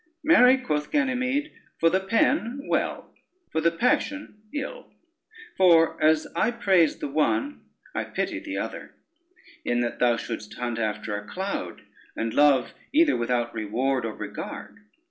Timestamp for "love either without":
12.33-13.53